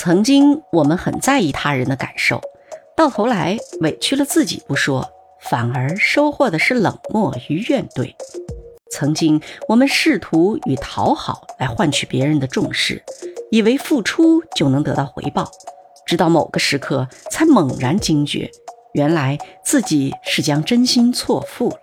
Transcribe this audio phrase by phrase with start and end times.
[0.00, 2.40] 曾经我们很在意他人的感受，
[2.96, 8.14] 到头来委屈了自己不说，反而收获的是冷漠与怨怼。
[8.92, 13.02] 曾经我们试图与讨好来换取别人的重视，
[13.50, 15.50] 以为付出就能得到回报，
[16.06, 18.48] 直到某个时刻才猛然惊觉，
[18.92, 21.80] 原来自己是将真心错付了。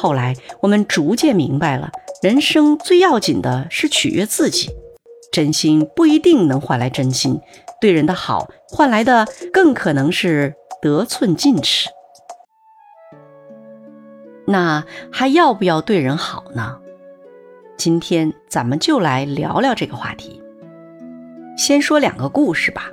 [0.00, 1.90] 后来我们逐渐明白了，
[2.22, 4.70] 人生最要紧的是取悦自己。
[5.38, 7.40] 真心不一定能换来真心，
[7.80, 11.88] 对人的好换来的更可能是得寸进尺。
[14.48, 16.80] 那还要不要对人好呢？
[17.76, 20.42] 今天咱们就来聊聊这个话题。
[21.56, 22.90] 先说两个故事吧。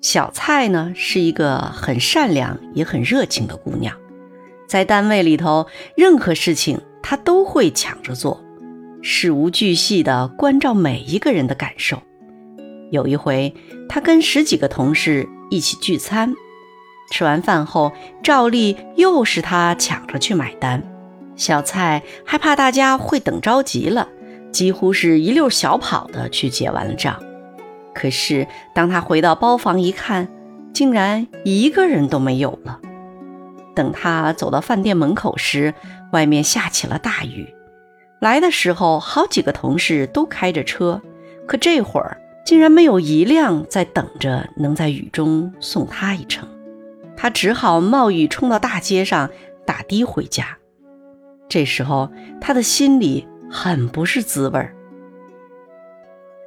[0.00, 3.96] 小蔡呢是一个很善良也很热情的姑娘，
[4.66, 8.42] 在单位里头，任何事情她都会抢着做。
[9.02, 12.02] 事无巨细地关照每一个人的感受。
[12.90, 13.54] 有一回，
[13.88, 16.34] 他跟十几个同事一起聚餐，
[17.10, 20.82] 吃完饭后，照例又是他抢着去买单。
[21.36, 24.08] 小蔡害怕大家会等着急了，
[24.50, 27.22] 几乎是一溜小跑的去结完了账。
[27.94, 30.28] 可是当他回到包房一看，
[30.72, 32.80] 竟然一个人都没有了。
[33.74, 35.74] 等他走到饭店门口时，
[36.12, 37.54] 外面下起了大雨。
[38.20, 41.00] 来的时候，好几个同事都开着车，
[41.46, 46.48] 可这会儿竟然没有一辆在等着能在雨中送他一程。
[47.16, 49.30] 他只好冒雨冲到大街上
[49.64, 50.56] 打的回家。
[51.48, 54.74] 这时候他的心里很不是滋味儿。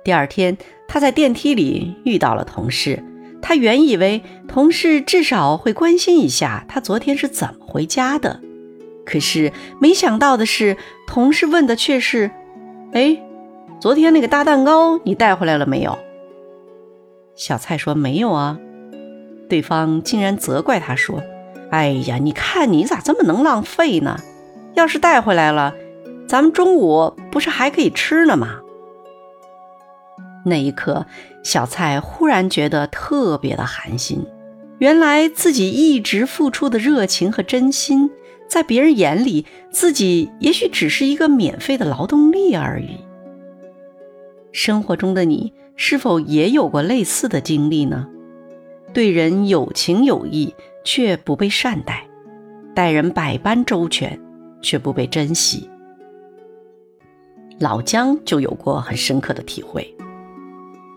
[0.03, 3.03] 第二天，他在电梯里遇到了同事，
[3.41, 8.41] 他原以为同事至少会关心一下他昨天是怎么回家的。
[9.05, 12.31] 可是没想到的是，同事问的却是
[12.93, 13.21] ：“哎，
[13.79, 15.97] 昨天那个大蛋糕你带回来了没有？”
[17.35, 18.59] 小蔡说：“没有啊。”
[19.49, 21.21] 对方竟然责怪他说
[21.71, 24.17] ：“哎呀，你看你咋这么能浪费呢？
[24.75, 25.73] 要是带回来了，
[26.27, 28.59] 咱们中午不是还可以吃呢吗？”
[30.45, 31.05] 那一刻，
[31.43, 34.25] 小蔡忽然觉得特别的寒心。
[34.79, 38.09] 原来自己一直付出的热情和真心。
[38.51, 42.97] 在别人眼里，自己也许只是一个免费的劳动力而已。
[44.51, 48.09] 生活中的你是否也有过类似的经历呢？
[48.93, 50.53] 对人有情有义，
[50.83, 52.09] 却不被善待；
[52.75, 54.19] 待人百般周全，
[54.61, 55.69] 却不被珍惜。
[57.57, 59.95] 老姜就有过很深刻的体会。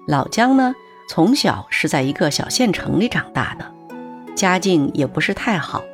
[0.08, 0.74] 老姜呢，
[1.08, 3.72] 从小是在一个小县城里长大的，
[4.34, 5.84] 家境也不是太好。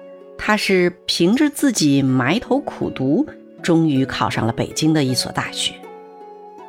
[0.42, 3.26] 他是凭着自己埋头苦读，
[3.62, 5.74] 终于考上了北京的一所大学。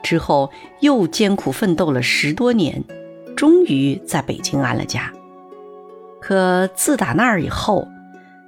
[0.03, 0.51] 之后
[0.81, 2.83] 又艰苦奋斗了十多年，
[3.33, 5.13] 终于在北京安了家。
[6.19, 7.87] 可自打那儿以后，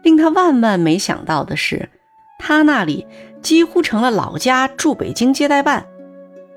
[0.03, 1.89] 令他万万没想到的是，
[2.37, 3.07] 他那里
[3.41, 5.85] 几乎成了老家驻北京接待办。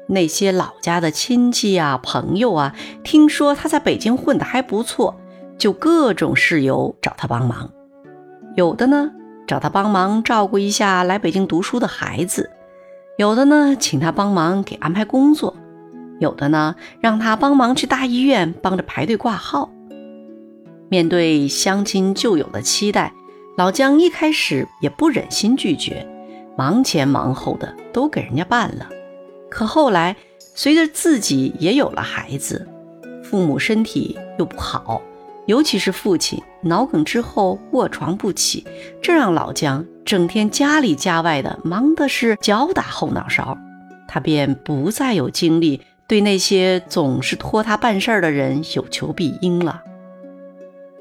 [0.09, 2.75] 那些老家的亲戚啊、朋友啊，
[3.05, 5.21] 听说他在北京混得还不错，
[5.57, 7.71] 就各种事由找他帮忙。
[8.57, 9.13] 有的呢，
[9.47, 12.49] 找他帮忙照顾一下来北京读书的孩子；
[13.19, 15.55] 有的呢，请他帮忙给安排工作；
[16.21, 19.71] 有的呢，让他帮忙去大医院帮着排队挂号。
[20.89, 23.13] 面对乡亲旧友的期待，
[23.59, 26.09] 老姜一开始也不忍心拒绝，
[26.57, 28.89] 忙前忙后的都给人家办了。
[29.51, 32.67] 可后来，随着自己也有了孩子，
[33.23, 35.03] 父母身体又不好。
[35.47, 38.67] 尤其是父亲脑梗之后卧床不起，
[39.01, 43.57] 这让老姜整天家里家外的忙的是脚打后脑勺，
[44.09, 49.83] 他便不再有精力对那些总是托他办事儿的人有求必应了。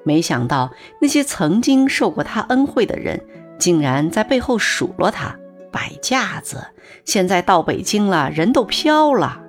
[0.03, 3.19] 没想到那些曾经受过他恩惠的人，
[3.57, 5.35] 竟然在背后数落他
[5.71, 6.63] 摆架子。
[7.03, 9.41] 现在到北京了，人都飘了，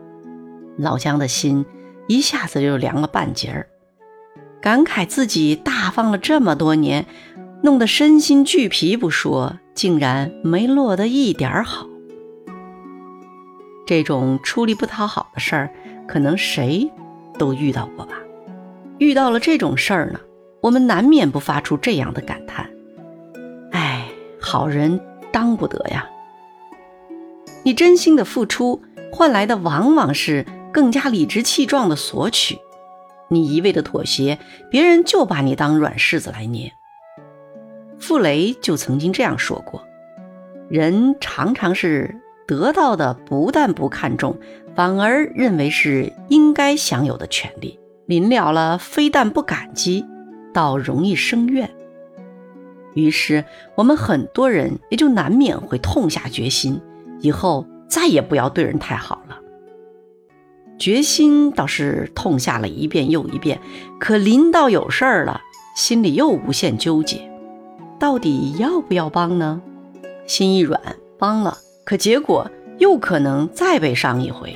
[0.79, 1.67] 老姜的心
[2.09, 3.69] 一下子就凉了半截儿。
[4.67, 7.07] 感慨自己大方了这么多年，
[7.63, 11.87] 弄得身心俱疲不说，竟然没落得一点好。
[13.87, 15.71] 这种出力不讨好的事儿，
[16.09, 16.91] 可能谁
[17.39, 18.17] 都遇到过吧？
[18.99, 20.19] 遇到了这种事儿呢，
[20.61, 22.69] 我们难免不发出这样的感叹：
[23.71, 24.09] 哎，
[24.41, 26.05] 好人当不得呀！
[27.63, 28.83] 你真心的付出，
[29.13, 32.59] 换来的往往是更加理直气壮的索取。
[33.29, 34.39] 你一味的妥协，
[34.71, 36.73] 别人就把你当软柿子来捏。
[37.99, 39.83] 傅雷就曾经这样说过
[40.69, 44.37] ：“人常常是得到的不但不看重，
[44.75, 47.79] 反而认为是应该享有的权利。
[48.07, 50.05] 临了了，非但不感激，
[50.55, 51.69] 倒容易生怨。
[52.95, 53.45] 于是，
[53.75, 56.81] 我们很多人也就难免会痛下决心，
[57.21, 59.23] 以后再也不要对人太好。
[60.79, 63.61] 决心倒是痛下了一遍又一遍，
[63.99, 65.41] 可临到有事儿了，
[65.75, 67.31] 心里又无限纠结，
[67.99, 69.63] 到底要不要帮呢？
[70.27, 70.81] 心一软，
[71.19, 74.55] 帮了，可结果又可能再被伤一回。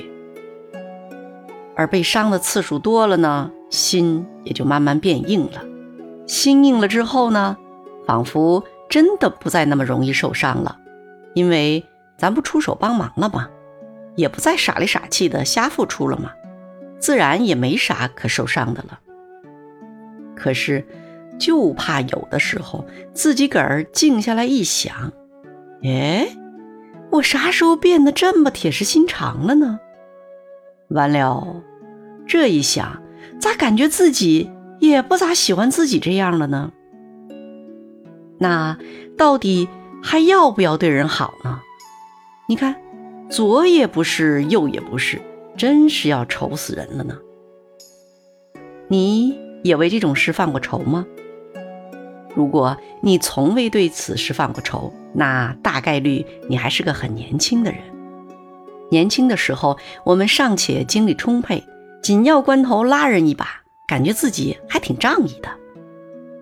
[1.75, 5.63] 而被伤的次数多了呢，心也就慢慢变硬了。
[6.27, 7.57] 心硬了之后呢，
[8.05, 10.77] 仿佛真的不再那么容易受伤了，
[11.33, 11.83] 因为
[12.17, 13.49] 咱不出手帮忙了吗？
[14.15, 16.31] 也不再傻里傻气的瞎付出了嘛？
[16.99, 18.99] 自然也没啥可受伤的了。
[20.35, 20.85] 可是，
[21.39, 25.11] 就怕有的时候自己个儿静下来一想，
[25.83, 26.27] 哎，
[27.11, 29.79] 我啥时候变得这么铁石心肠了呢？
[30.89, 31.61] 完了，
[32.27, 33.01] 这一想，
[33.39, 36.71] 咋感觉自己也不咋喜欢自己这样了呢？
[38.39, 38.77] 那
[39.17, 39.69] 到底
[40.01, 41.61] 还要不要对人好呢？
[42.47, 42.75] 你看，
[43.31, 45.21] 左也不是，右也不是，
[45.55, 47.17] 真是要愁死人了呢。
[48.89, 51.05] 你也为这种事犯过愁吗？
[52.35, 57.79] 如果你从未对此事犯过愁，那大概率你还是个很年轻的人。
[58.89, 61.63] 年轻的时候，我们尚且精力充沛，
[62.03, 65.49] 紧要关头拉人一把，感觉自己还挺仗义的。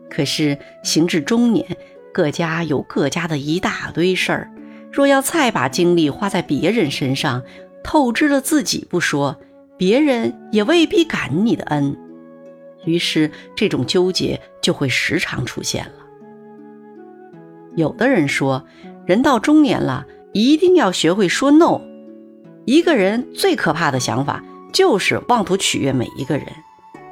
[0.09, 1.77] 可是行至中年，
[2.11, 4.51] 各家有各家的一大堆事儿，
[4.91, 7.43] 若要再把精力花在别人身上，
[7.83, 9.39] 透支了自己不说，
[9.77, 11.95] 别人也未必感你的恩。
[12.85, 15.91] 于是这种纠结就会时常出现了。
[17.75, 18.65] 有的人说，
[19.05, 21.81] 人到中年了，一定要学会说 no。
[22.65, 26.45] 一个人最可怕的想法就是妄图取悦每一个人，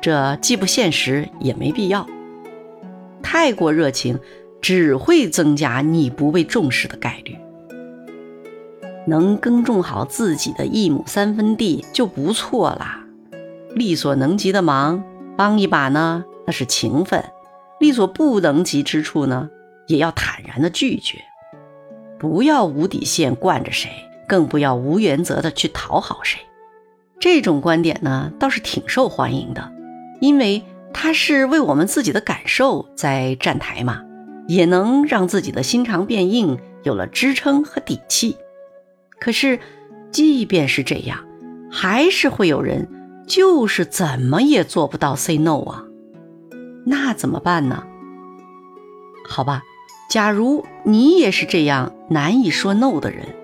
[0.02, 2.08] 这既不现实，也没必要。
[3.22, 4.20] 太过热情，
[4.62, 7.36] 只会增加你不被重视的概率。
[9.08, 13.04] 能耕种好自己的一亩三分地就不错啦。
[13.74, 15.04] 力所能及的忙
[15.36, 17.22] 帮一把呢，那是情分；
[17.80, 19.50] 力所不能及之处呢，
[19.88, 21.18] 也要坦然的拒绝。
[22.20, 23.90] 不要无底线惯着谁。
[24.28, 26.42] 更不要无原则的去讨好谁，
[27.18, 29.72] 这种观点呢倒是挺受欢迎的，
[30.20, 34.04] 因为它是为我们自己的感受在站台嘛，
[34.46, 38.36] 也能让自己的心肠变硬，有了支撑和底气。
[39.20, 39.60] 可是，
[40.12, 41.26] 即便是这样，
[41.72, 42.88] 还是会有人
[43.28, 45.84] 就是怎么也做不到 say no 啊，
[46.86, 47.84] 那怎么办呢？
[49.28, 49.64] 好吧，
[50.10, 53.36] 假如你也是这样难以说 no 的人。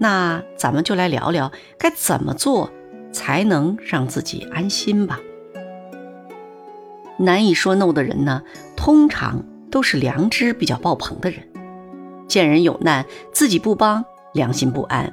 [0.00, 2.70] 那咱们就来聊聊该怎么做
[3.10, 5.18] 才能让自己安心吧。
[7.16, 8.44] 难以说 no 的人呢，
[8.76, 11.40] 通常都是良知比较爆棚的人，
[12.28, 14.04] 见人有难自己不帮，
[14.38, 15.12] 良心不安。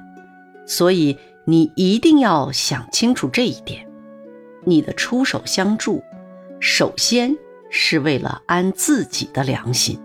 [0.65, 3.85] 所以你一定要想清楚这一点：
[4.63, 6.01] 你的出手相助，
[6.61, 7.35] 首先
[7.69, 9.99] 是为了安自己的良心。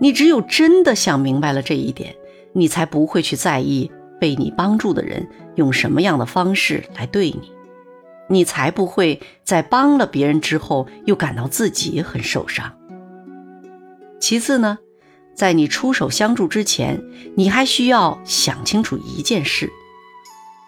[0.00, 2.14] 你只有真的想明白了这一点。
[2.54, 3.90] 你才不会去在意
[4.20, 7.50] 被你帮助的人用什么样的方式来对你，
[8.28, 12.76] 你才不会在帮了别人之后又感到自己很受伤。
[14.20, 14.78] 其次呢，
[15.34, 17.02] 在你出手相助之前，
[17.36, 19.70] 你还需要想清楚一件事：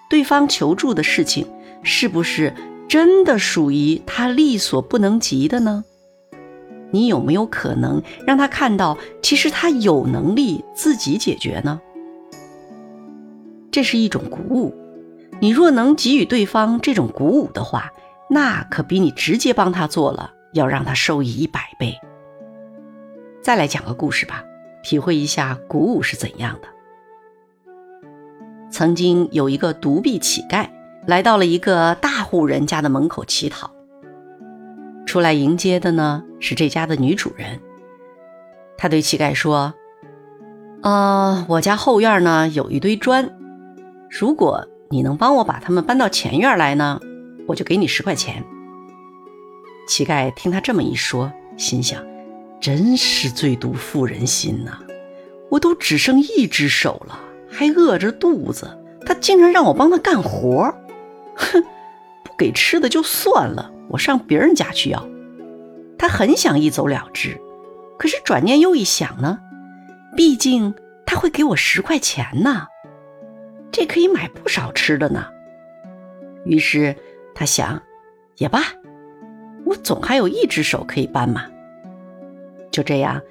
[0.09, 1.47] 对方求助的事情
[1.83, 2.55] 是不是
[2.89, 5.85] 真的属于他力所不能及的呢？
[6.91, 11.81] 你有没有可能让他看到，其实他有能力自己解决呢？
[13.71, 14.75] 这是一种鼓舞。
[15.41, 17.93] 你若能给予对方这种鼓舞的话，
[18.31, 21.99] 那可比你直接帮他做了要让他受益一百倍。
[23.43, 24.45] 再来讲个故事吧，
[24.85, 26.69] 体会一下鼓舞是怎样的。
[28.71, 30.69] 曾经有一个独臂乞丐
[31.07, 33.71] 来到了一个大户人家的门口乞讨。
[35.07, 37.61] 出来迎接的呢是这家的女主人。
[38.77, 39.73] 他对乞丐说
[40.83, 43.31] ：“呃，我家后院呢有一堆砖，
[44.11, 47.01] 如果你能帮我把它们搬到前院来呢，
[47.47, 48.45] 我就给你十块钱。”
[49.89, 52.03] 乞丐听他这么一说，心想
[52.65, 54.79] ：“真是最毒妇人心呐！
[55.51, 60.75] 我都只剩一只手了，还饿着肚子，他竟然让我帮他干活，
[61.37, 61.63] 哼，
[62.25, 65.07] 不给吃的就算了。”我上别人家去要，
[65.99, 67.39] 他很想一走了之，
[67.99, 69.41] 可是转念又一想呢，
[70.17, 72.69] 毕竟他会给我十块钱呢，
[73.71, 75.27] 这可以买不少吃的呢。
[76.47, 76.97] 于是
[77.35, 77.83] 他想，
[78.39, 78.63] 也罢，
[79.67, 81.45] 我总还有一只手可以搬嘛。
[82.75, 83.23] 就这样，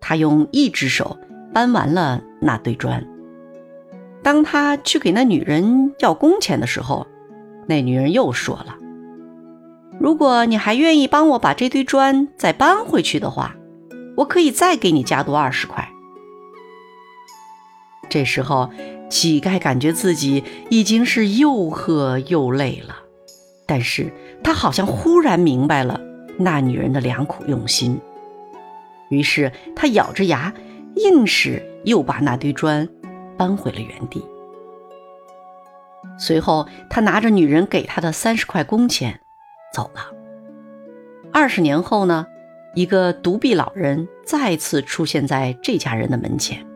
[0.00, 1.16] 他用一只手
[1.54, 3.06] 搬完了那堆砖。
[4.24, 7.06] 当他去给那女人要工钱的时候，
[7.68, 8.76] 那女人又说了
[10.00, 13.54] ：“如果你还愿意帮我把这堆砖再搬回去的话，
[14.16, 15.88] 我可以再给你加多二十块。”
[18.10, 18.68] 这时候，
[19.08, 22.96] 乞丐感觉自己已经是又饿又累了，
[23.64, 24.12] 但是
[24.42, 26.00] 他好像忽然明白了
[26.36, 28.00] 那女人的良苦用心，
[29.12, 30.52] 于是他咬着牙，
[30.96, 32.88] 硬是又把那堆砖
[33.36, 34.24] 搬回了原地。
[36.18, 39.20] 随后，他拿着女人给他的三十块工钱
[39.74, 40.00] 走了。
[41.30, 42.26] 二十年后呢，
[42.74, 46.66] 一个独臂老人再次出现在这家人的门前。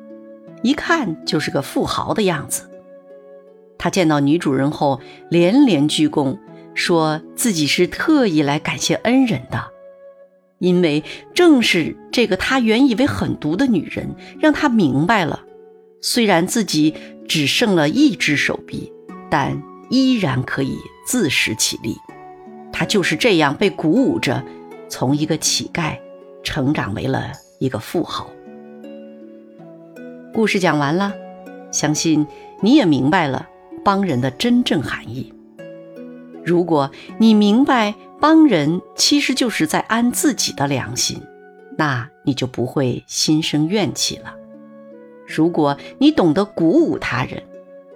[0.63, 2.71] 一看就是个富豪的样子。
[3.79, 5.01] 他见到女主人后，
[5.31, 6.39] 连连鞠躬，
[6.75, 9.71] 说自己是特意来感谢恩人的，
[10.59, 15.43] 因为正是这个他原以为狠毒的女人，让他明白了，
[16.01, 16.95] 虽然自己
[17.29, 18.93] 只剩了一只手臂，
[19.31, 21.97] 但依然可以自食其力。
[22.73, 24.43] 他就是这样被鼓舞着，
[24.89, 25.99] 从一个乞丐
[26.43, 28.31] 成长为了一个富豪。
[30.33, 31.15] 故事讲完了，
[31.73, 32.27] 相信
[32.61, 33.49] 你也明白了
[33.85, 35.33] 帮人的真正含义。
[36.47, 41.21] 如果你明白帮人其实就是在安自己的良心，
[41.77, 44.33] 那你就不会心生怨气了。
[45.27, 47.43] 如果你懂得鼓舞他人，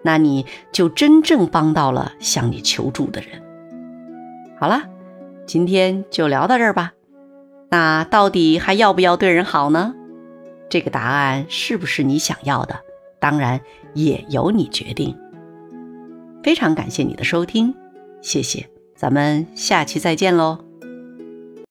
[0.03, 3.41] 那你就真正帮到了向你求助的人。
[4.59, 4.83] 好了，
[5.47, 6.93] 今天就聊到这儿吧。
[7.71, 9.95] 那到底还要不要对人好呢？
[10.69, 12.81] 这个答案是不是你想要的？
[13.21, 13.61] 当然
[13.95, 15.17] 也由你决定。
[16.43, 17.75] 非常感谢你的收听，
[18.23, 20.70] 谢谢，咱们下期再见喽。